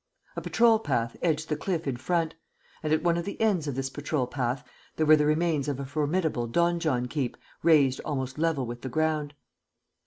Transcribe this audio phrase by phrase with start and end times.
[0.35, 2.33] A patrol path edged the cliff in front;
[2.81, 5.79] and, at one of the ends of this patrol path, there were the remains of
[5.79, 9.35] a formidable donjon keep razed almost level with the ground.